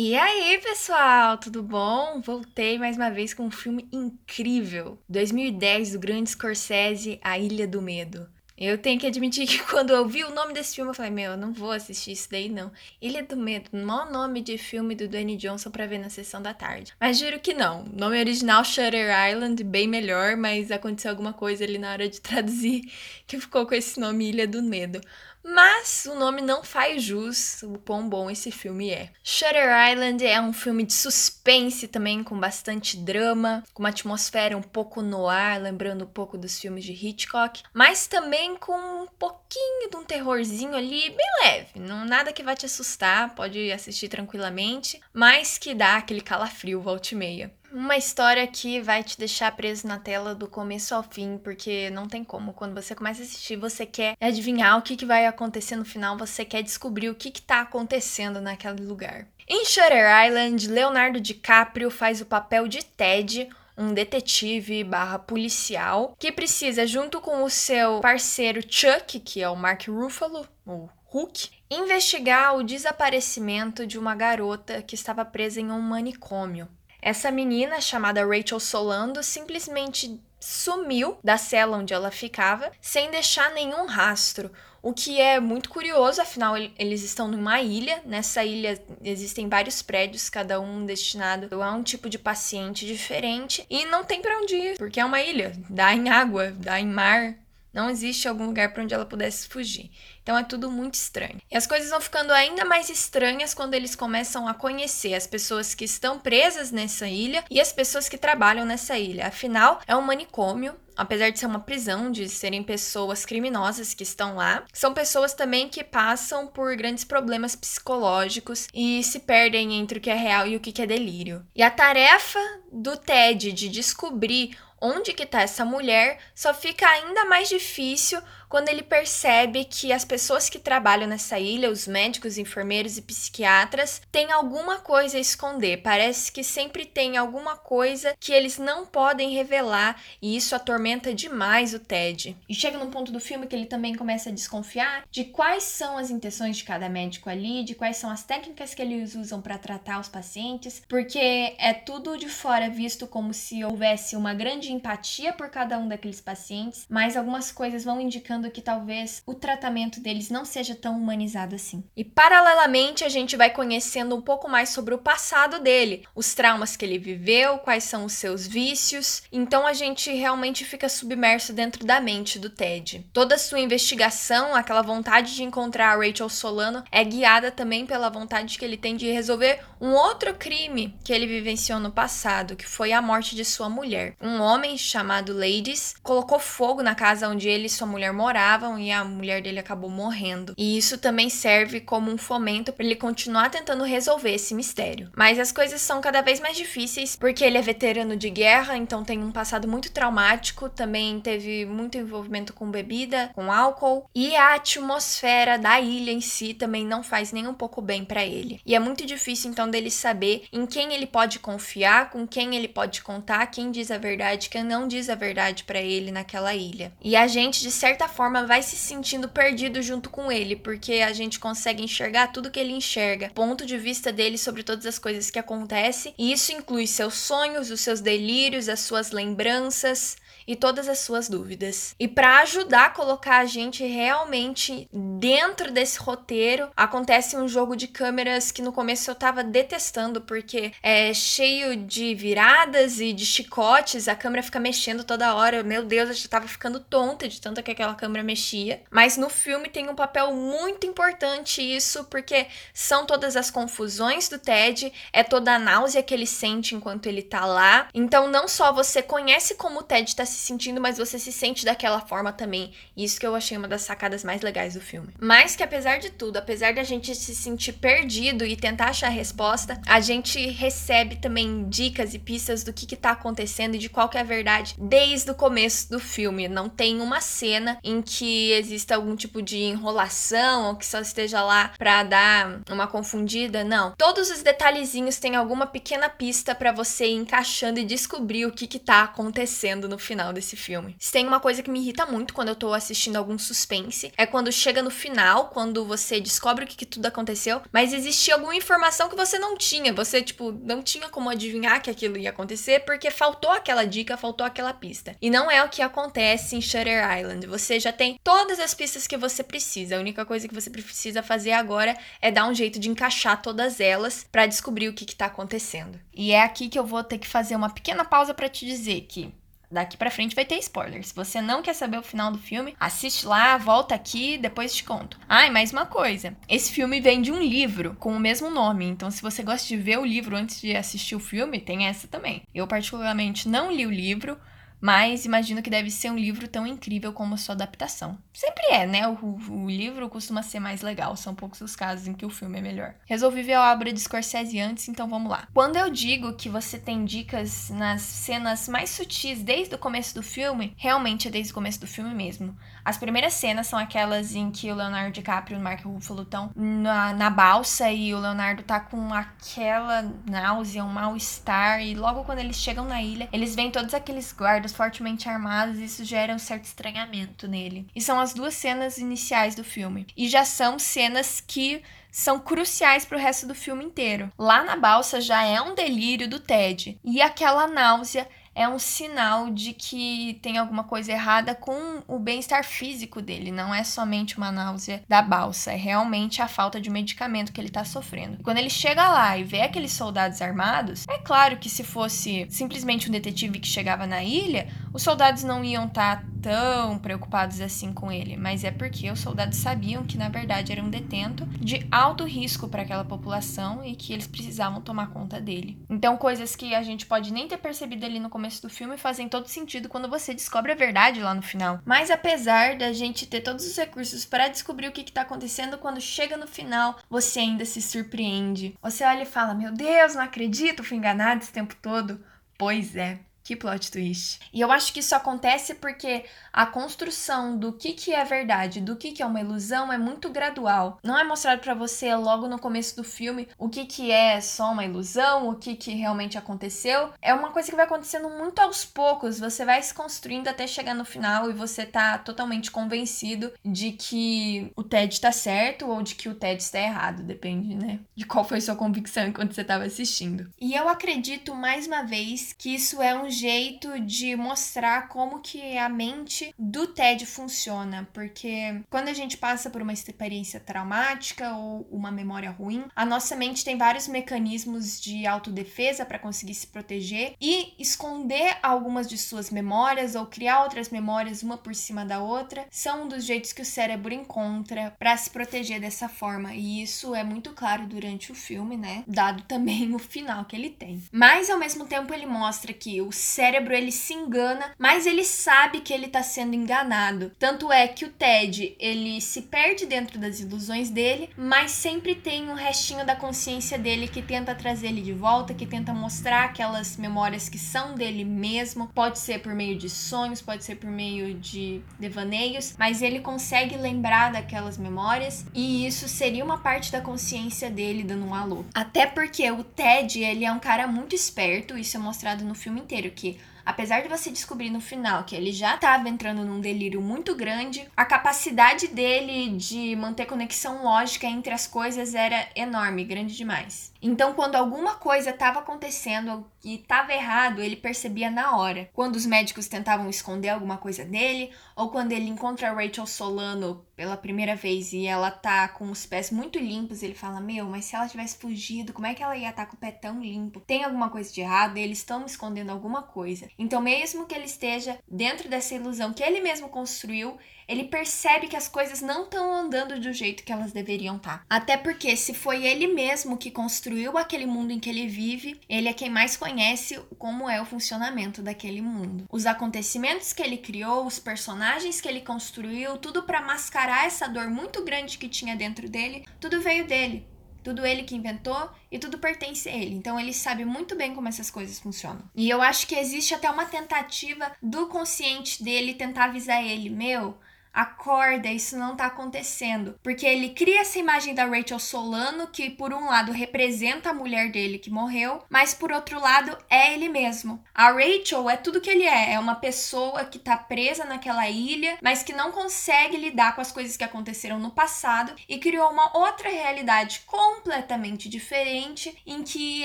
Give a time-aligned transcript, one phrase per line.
[0.00, 2.20] E aí, pessoal, tudo bom?
[2.20, 4.96] Voltei mais uma vez com um filme incrível.
[5.08, 8.30] 2010 do grande Scorsese, A Ilha do Medo.
[8.60, 11.32] Eu tenho que admitir que quando eu vi o nome desse filme, eu falei, meu,
[11.32, 12.72] eu não vou assistir isso daí, não.
[13.00, 16.52] Ilha do Medo, maior nome de filme do Danny Johnson pra ver na sessão da
[16.52, 16.92] tarde.
[17.00, 17.84] Mas juro que não.
[17.84, 22.18] O nome original, Shutter Island, bem melhor, mas aconteceu alguma coisa ali na hora de
[22.20, 22.82] traduzir
[23.26, 25.00] que ficou com esse nome Ilha do Medo.
[25.42, 29.10] Mas o nome não faz jus o quão bom esse filme é.
[29.22, 34.62] Shutter Island é um filme de suspense também, com bastante drama, com uma atmosfera um
[34.62, 39.90] pouco no ar, lembrando um pouco dos filmes de Hitchcock, mas também com um pouquinho
[39.90, 41.78] de um terrorzinho ali, bem leve.
[41.78, 47.14] Não nada que vai te assustar, pode assistir tranquilamente, mas que dá aquele calafrio volta
[47.14, 47.52] e meia.
[47.70, 52.08] Uma história que vai te deixar preso na tela do começo ao fim, porque não
[52.08, 52.54] tem como.
[52.54, 56.16] Quando você começa a assistir, você quer adivinhar o que, que vai acontecer no final,
[56.16, 59.26] você quer descobrir o que está acontecendo naquele lugar.
[59.46, 66.32] Em Shutter Island, Leonardo DiCaprio faz o papel de Ted, um detetive barra policial, que
[66.32, 72.56] precisa, junto com o seu parceiro Chuck, que é o Mark Ruffalo, o Hulk, investigar
[72.56, 76.68] o desaparecimento de uma garota que estava presa em um manicômio.
[77.00, 83.86] Essa menina, chamada Rachel Solando, simplesmente sumiu da cela onde ela ficava, sem deixar nenhum
[83.86, 84.50] rastro.
[84.80, 88.00] O que é muito curioso, afinal eles estão numa ilha.
[88.04, 93.84] Nessa ilha existem vários prédios, cada um destinado a um tipo de paciente diferente, e
[93.86, 95.52] não tem para onde ir, porque é uma ilha.
[95.68, 97.34] Dá em água, dá em mar,
[97.78, 99.92] não existe algum lugar para onde ela pudesse fugir.
[100.20, 101.40] Então é tudo muito estranho.
[101.48, 105.76] E as coisas vão ficando ainda mais estranhas quando eles começam a conhecer as pessoas
[105.76, 109.28] que estão presas nessa ilha e as pessoas que trabalham nessa ilha.
[109.28, 114.34] Afinal, é um manicômio, apesar de ser uma prisão, de serem pessoas criminosas que estão
[114.34, 120.00] lá, são pessoas também que passam por grandes problemas psicológicos e se perdem entre o
[120.00, 121.46] que é real e o que é delírio.
[121.54, 122.40] E a tarefa
[122.72, 126.18] do Ted de descobrir onde que tá essa mulher?
[126.34, 131.70] Só fica ainda mais difícil quando ele percebe que as pessoas que trabalham nessa ilha,
[131.70, 135.82] os médicos, enfermeiros e psiquiatras, têm alguma coisa a esconder.
[135.82, 141.74] Parece que sempre tem alguma coisa que eles não podem revelar e isso atormenta demais
[141.74, 142.36] o Ted.
[142.48, 145.98] E chega num ponto do filme que ele também começa a desconfiar de quais são
[145.98, 149.58] as intenções de cada médico ali, de quais são as técnicas que eles usam para
[149.58, 155.32] tratar os pacientes, porque é tudo de fora visto como se houvesse uma grande empatia
[155.32, 160.30] por cada um daqueles pacientes, mas algumas coisas vão indicando que talvez o tratamento deles
[160.30, 161.82] não seja tão humanizado assim.
[161.96, 166.76] E paralelamente a gente vai conhecendo um pouco mais sobre o passado dele, os traumas
[166.76, 169.22] que ele viveu, quais são os seus vícios.
[169.32, 173.06] Então a gente realmente fica submerso dentro da mente do Ted.
[173.12, 178.08] Toda a sua investigação, aquela vontade de encontrar a Rachel Solano, é guiada também pela
[178.08, 182.66] vontade que ele tem de resolver um outro crime que ele vivenciou no passado, que
[182.66, 184.14] foi a morte de sua mulher.
[184.20, 188.78] Um homem chamado Ladies colocou fogo na casa onde ele e sua mulher moravam moravam
[188.78, 190.52] e a mulher dele acabou morrendo.
[190.58, 195.10] E isso também serve como um fomento para ele continuar tentando resolver esse mistério.
[195.16, 199.02] Mas as coisas são cada vez mais difíceis porque ele é veterano de guerra, então
[199.02, 204.54] tem um passado muito traumático, também teve muito envolvimento com bebida, com álcool, e a
[204.54, 208.60] atmosfera da ilha em si também não faz nem um pouco bem para ele.
[208.66, 212.68] E é muito difícil então dele saber em quem ele pode confiar, com quem ele
[212.68, 216.92] pode contar, quem diz a verdade, quem não diz a verdade para ele naquela ilha.
[217.00, 221.12] E a gente de certa forma vai se sentindo perdido junto com ele, porque a
[221.12, 225.30] gente consegue enxergar tudo que ele enxerga, ponto de vista dele sobre todas as coisas
[225.30, 230.16] que acontecem, e isso inclui seus sonhos, os seus delírios, as suas lembranças,
[230.48, 231.94] e todas as suas dúvidas.
[232.00, 237.86] E para ajudar a colocar a gente realmente dentro desse roteiro, acontece um jogo de
[237.86, 244.08] câmeras que no começo eu tava detestando, porque é cheio de viradas e de chicotes,
[244.08, 245.62] a câmera fica mexendo toda hora.
[245.62, 248.82] Meu Deus, eu já tava ficando tonta de tanto que aquela câmera mexia.
[248.90, 254.38] Mas no filme tem um papel muito importante isso, porque são todas as confusões do
[254.38, 257.88] Ted, é toda a náusea que ele sente enquanto ele tá lá.
[257.92, 261.32] Então não só você conhece como o Ted tá se se sentindo, mas você se
[261.32, 262.72] sente daquela forma também.
[262.96, 265.12] Isso que eu achei uma das sacadas mais legais do filme.
[265.18, 269.08] Mas que apesar de tudo, apesar de a gente se sentir perdido e tentar achar
[269.08, 273.78] a resposta, a gente recebe também dicas e pistas do que, que tá acontecendo e
[273.78, 276.48] de qual é a verdade desde o começo do filme.
[276.48, 281.42] Não tem uma cena em que exista algum tipo de enrolação ou que só esteja
[281.42, 283.92] lá para dar uma confundida, não.
[283.96, 288.66] Todos os detalhezinhos têm alguma pequena pista para você ir encaixando e descobrir o que
[288.66, 290.96] que tá acontecendo no final final desse filme.
[290.98, 294.26] Se tem uma coisa que me irrita muito quando eu tô assistindo algum suspense, é
[294.26, 298.54] quando chega no final, quando você descobre o que, que tudo aconteceu, mas existia alguma
[298.54, 299.92] informação que você não tinha.
[299.92, 304.46] Você, tipo, não tinha como adivinhar que aquilo ia acontecer porque faltou aquela dica, faltou
[304.46, 305.16] aquela pista.
[305.20, 307.46] E não é o que acontece em Shutter Island.
[307.46, 309.96] Você já tem todas as pistas que você precisa.
[309.96, 313.80] A única coisa que você precisa fazer agora é dar um jeito de encaixar todas
[313.80, 315.98] elas para descobrir o que, que tá acontecendo.
[316.14, 319.02] E é aqui que eu vou ter que fazer uma pequena pausa para te dizer
[319.02, 319.32] que
[319.70, 321.04] Daqui pra frente vai ter spoiler.
[321.06, 324.82] Se você não quer saber o final do filme, assiste lá, volta aqui, depois te
[324.82, 325.18] conto.
[325.28, 326.34] Ah, e mais uma coisa.
[326.48, 328.86] Esse filme vem de um livro com o mesmo nome.
[328.86, 332.08] Então, se você gosta de ver o livro antes de assistir o filme, tem essa
[332.08, 332.42] também.
[332.54, 334.38] Eu, particularmente, não li o livro,
[334.80, 338.18] mas imagino que deve ser um livro tão incrível como a sua adaptação.
[338.32, 339.08] Sempre é, né?
[339.08, 342.58] O, o, livro costuma ser mais legal, são poucos os casos em que o filme
[342.58, 342.94] é melhor.
[343.06, 345.48] Resolvi ver a obra de Scorsese antes, então vamos lá.
[345.52, 350.22] Quando eu digo que você tem dicas nas cenas mais sutis desde o começo do
[350.22, 352.56] filme, realmente é desde o começo do filme mesmo.
[352.84, 356.50] As primeiras cenas são aquelas em que o Leonardo DiCaprio e o Mark Ruffalo estão
[356.54, 362.38] na, na balsa e o Leonardo tá com aquela náusea, um mal-estar, e logo quando
[362.38, 366.38] eles chegam na ilha, eles veem todos aqueles guardas fortemente armados e isso gera um
[366.38, 367.86] certo estranhamento nele.
[367.94, 370.06] E são as duas cenas iniciais do filme.
[370.16, 374.32] E já são cenas que são cruciais para o resto do filme inteiro.
[374.38, 379.50] Lá na balsa já é um delírio do Ted e aquela náusea é um sinal
[379.50, 383.52] de que tem alguma coisa errada com o bem-estar físico dele.
[383.52, 387.70] Não é somente uma náusea da balsa, é realmente a falta de medicamento que ele
[387.70, 388.42] tá sofrendo.
[388.42, 393.08] Quando ele chega lá e vê aqueles soldados armados, é claro que se fosse simplesmente
[393.08, 397.92] um detetive que chegava na ilha, os soldados não iam estar tá tão preocupados assim
[397.92, 401.86] com ele, mas é porque os soldados sabiam que na verdade era um detento de
[401.90, 405.78] alto risco para aquela população e que eles precisavam tomar conta dele.
[405.88, 409.28] Então, coisas que a gente pode nem ter percebido ali no começo do filme fazem
[409.28, 411.80] todo sentido quando você descobre a verdade lá no final.
[411.84, 416.00] Mas apesar da gente ter todos os recursos para descobrir o que está acontecendo, quando
[416.00, 418.76] chega no final, você ainda se surpreende.
[418.82, 422.20] Você olha e fala: Meu Deus, não acredito, fui enganado esse tempo todo.
[422.56, 423.20] Pois é.
[423.48, 424.40] Que plot twist.
[424.52, 428.94] E eu acho que isso acontece porque a construção do que, que é verdade, do
[428.94, 430.98] que, que é uma ilusão é muito gradual.
[431.02, 434.72] Não é mostrado para você logo no começo do filme o que, que é só
[434.72, 437.10] uma ilusão, o que, que realmente aconteceu.
[437.22, 439.40] É uma coisa que vai acontecendo muito aos poucos.
[439.40, 444.70] Você vai se construindo até chegar no final e você tá totalmente convencido de que
[444.76, 447.22] o Ted tá certo ou de que o Ted está errado.
[447.22, 448.00] Depende, né?
[448.14, 450.50] De qual foi sua convicção enquanto você tava assistindo.
[450.60, 455.78] E eu acredito, mais uma vez, que isso é um jeito de mostrar como que
[455.78, 461.86] a mente do TED funciona, porque quando a gente passa por uma experiência traumática ou
[461.90, 467.34] uma memória ruim, a nossa mente tem vários mecanismos de autodefesa para conseguir se proteger
[467.40, 472.66] e esconder algumas de suas memórias ou criar outras memórias uma por cima da outra,
[472.70, 476.54] são um dos jeitos que o cérebro encontra para se proteger dessa forma.
[476.54, 479.04] E isso é muito claro durante o filme, né?
[479.06, 481.02] Dado também o final que ele tem.
[481.12, 485.80] Mas ao mesmo tempo ele mostra que o cérebro ele se engana, mas ele sabe
[485.80, 487.30] que ele está sendo enganado.
[487.38, 492.48] Tanto é que o Ted, ele se perde dentro das ilusões dele, mas sempre tem
[492.48, 496.96] um restinho da consciência dele que tenta trazer ele de volta, que tenta mostrar aquelas
[496.96, 498.88] memórias que são dele mesmo.
[498.94, 503.76] Pode ser por meio de sonhos, pode ser por meio de devaneios, mas ele consegue
[503.76, 508.64] lembrar daquelas memórias e isso seria uma parte da consciência dele dando um alô.
[508.74, 512.80] Até porque o Ted, ele é um cara muito esperto, isso é mostrado no filme
[512.80, 517.02] inteiro que apesar de você descobrir no final que ele já estava entrando num delírio
[517.02, 523.36] muito grande, a capacidade dele de manter conexão lógica entre as coisas era enorme, grande
[523.36, 523.92] demais.
[524.00, 528.88] Então, quando alguma coisa estava acontecendo e estava errado, ele percebia na hora.
[528.92, 533.84] Quando os médicos tentavam esconder alguma coisa dele, ou quando ele encontra a Rachel Solano
[533.96, 537.86] pela primeira vez e ela tá com os pés muito limpos, ele fala: Meu, mas
[537.86, 540.20] se ela tivesse fugido, como é que ela ia estar tá com o pé tão
[540.20, 540.60] limpo?
[540.60, 541.76] Tem alguma coisa de errado?
[541.76, 543.48] Eles estão escondendo alguma coisa.
[543.58, 547.36] Então, mesmo que ele esteja dentro dessa ilusão que ele mesmo construiu,
[547.68, 551.38] ele percebe que as coisas não estão andando do jeito que elas deveriam estar.
[551.38, 551.44] Tá.
[551.50, 555.88] Até porque, se foi ele mesmo que construiu aquele mundo em que ele vive, ele
[555.88, 559.26] é quem mais conhece como é o funcionamento daquele mundo.
[559.30, 564.48] Os acontecimentos que ele criou, os personagens que ele construiu, tudo para mascarar essa dor
[564.48, 567.26] muito grande que tinha dentro dele, tudo veio dele.
[567.62, 569.94] Tudo ele que inventou e tudo pertence a ele.
[569.94, 572.22] Então ele sabe muito bem como essas coisas funcionam.
[572.34, 577.36] E eu acho que existe até uma tentativa do consciente dele tentar avisar ele: meu,
[577.78, 579.94] acorda, isso não tá acontecendo.
[580.02, 584.50] Porque ele cria essa imagem da Rachel Solano, que por um lado representa a mulher
[584.50, 587.62] dele que morreu, mas por outro lado é ele mesmo.
[587.72, 591.98] A Rachel é tudo que ele é, é uma pessoa que tá presa naquela ilha,
[592.02, 596.18] mas que não consegue lidar com as coisas que aconteceram no passado e criou uma
[596.18, 599.84] outra realidade completamente diferente em que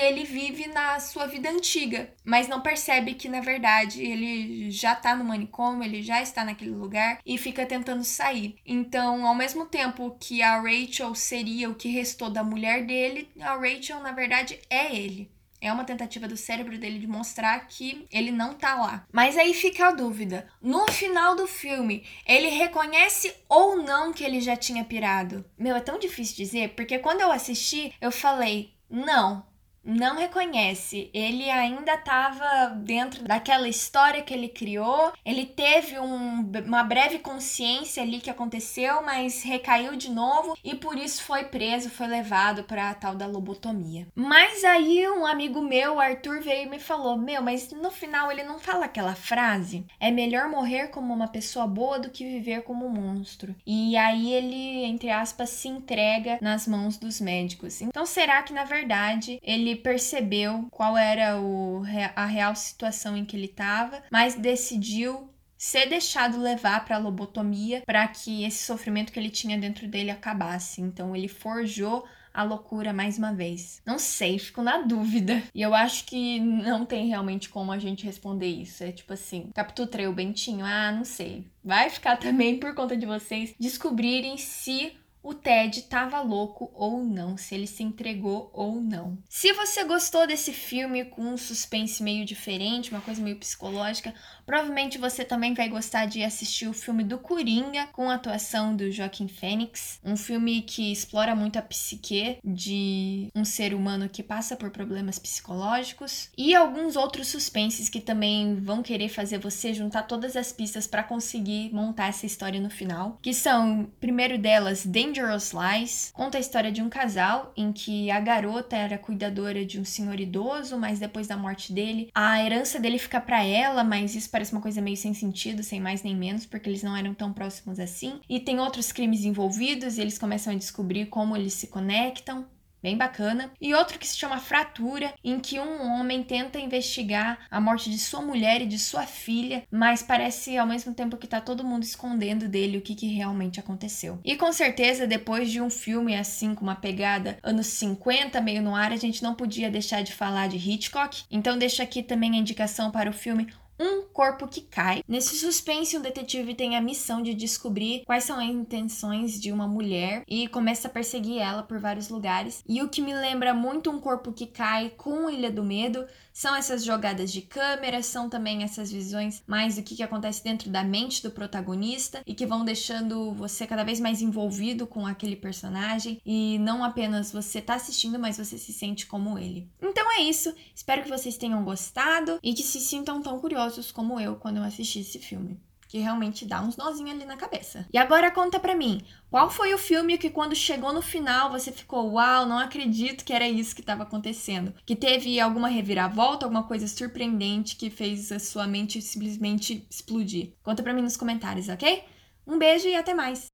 [0.00, 5.14] ele vive na sua vida antiga, mas não percebe que na verdade ele já tá
[5.14, 8.56] no manicômio, ele já está naquele lugar e fica tentando sair.
[8.64, 13.54] Então, ao mesmo tempo que a Rachel seria o que restou da mulher dele, a
[13.56, 15.30] Rachel na verdade é ele.
[15.60, 19.06] É uma tentativa do cérebro dele de mostrar que ele não tá lá.
[19.10, 20.46] Mas aí fica a dúvida.
[20.60, 25.42] No final do filme, ele reconhece ou não que ele já tinha pirado?
[25.58, 29.46] Meu, é tão difícil dizer, porque quando eu assisti, eu falei: não,
[29.84, 31.10] não reconhece.
[31.12, 35.12] Ele ainda estava dentro daquela história que ele criou.
[35.24, 40.96] Ele teve um, uma breve consciência ali que aconteceu, mas recaiu de novo e por
[40.96, 44.06] isso foi preso, foi levado para a tal da lobotomia.
[44.14, 48.42] Mas aí um amigo meu, Arthur, veio e me falou: Meu, mas no final ele
[48.42, 49.86] não fala aquela frase?
[50.00, 53.54] É melhor morrer como uma pessoa boa do que viver como um monstro.
[53.66, 57.80] E aí ele, entre aspas, se entrega nas mãos dos médicos.
[57.80, 61.82] Então será que na verdade ele percebeu qual era o,
[62.14, 67.82] a real situação em que ele estava, mas decidiu ser deixado levar para a lobotomia
[67.86, 70.82] para que esse sofrimento que ele tinha dentro dele acabasse.
[70.82, 72.04] Então ele forjou
[72.34, 73.80] a loucura mais uma vez?
[73.86, 75.40] Não sei, fico na dúvida.
[75.54, 78.82] E eu acho que não tem realmente como a gente responder isso.
[78.82, 80.66] É tipo assim, capturei o Bentinho?
[80.66, 81.46] Ah, não sei.
[81.62, 84.92] Vai ficar também por conta de vocês descobrirem se
[85.24, 89.16] o Ted estava louco ou não, se ele se entregou ou não.
[89.26, 94.12] Se você gostou desse filme com um suspense meio diferente, uma coisa meio psicológica,
[94.44, 98.90] provavelmente você também vai gostar de assistir o filme do Coringa, com a atuação do
[98.90, 104.54] Joaquim Fênix, um filme que explora muito a psique de um ser humano que passa
[104.54, 110.36] por problemas psicológicos e alguns outros suspenses que também vão querer fazer você juntar todas
[110.36, 115.52] as pistas para conseguir montar essa história no final, que são, primeiro delas, Dangerous Dangerous
[115.52, 119.84] Lies conta a história de um casal em que a garota era cuidadora de um
[119.84, 124.28] senhor idoso, mas depois da morte dele, a herança dele fica para ela, mas isso
[124.28, 127.32] parece uma coisa meio sem sentido, sem mais nem menos, porque eles não eram tão
[127.32, 128.20] próximos assim.
[128.28, 132.44] E tem outros crimes envolvidos e eles começam a descobrir como eles se conectam
[132.84, 133.50] bem bacana.
[133.58, 137.98] E outro que se chama Fratura, em que um homem tenta investigar a morte de
[137.98, 141.82] sua mulher e de sua filha, mas parece ao mesmo tempo que tá todo mundo
[141.82, 144.20] escondendo dele o que, que realmente aconteceu.
[144.22, 148.76] E com certeza, depois de um filme assim, com uma pegada anos 50, meio no
[148.76, 151.24] ar, a gente não podia deixar de falar de Hitchcock.
[151.30, 153.48] Então deixo aqui também a indicação para o filme
[153.78, 155.02] um corpo que cai.
[155.08, 159.66] Nesse suspense, o detetive tem a missão de descobrir quais são as intenções de uma
[159.66, 162.62] mulher e começa a perseguir ela por vários lugares.
[162.68, 166.54] E o que me lembra muito um corpo que cai com Ilha do Medo são
[166.56, 170.82] essas jogadas de câmera, são também essas visões mais do que, que acontece dentro da
[170.82, 176.20] mente do protagonista e que vão deixando você cada vez mais envolvido com aquele personagem
[176.26, 179.70] e não apenas você tá assistindo, mas você se sente como ele.
[179.80, 184.20] Então é isso, espero que vocês tenham gostado e que se sintam tão curiosos como
[184.20, 185.60] eu quando eu assisti esse filme
[185.94, 187.86] que realmente dá uns nozinhos ali na cabeça.
[187.92, 191.70] E agora conta pra mim, qual foi o filme que quando chegou no final você
[191.70, 194.74] ficou, uau, não acredito que era isso que estava acontecendo?
[194.84, 200.54] Que teve alguma reviravolta, alguma coisa surpreendente que fez a sua mente simplesmente explodir?
[200.64, 202.02] Conta pra mim nos comentários, ok?
[202.44, 203.53] Um beijo e até mais!